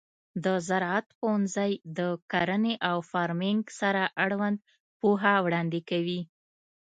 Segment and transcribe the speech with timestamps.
[0.45, 1.99] د زراعت پوهنځی د
[2.31, 4.57] کرنې او فارمینګ سره اړوند
[4.99, 6.21] پوهه وړاندې کوي.